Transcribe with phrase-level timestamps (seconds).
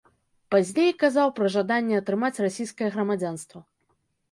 [0.53, 3.59] Пазней казаў пра жаданне атрымаць расійскае грамадзянства.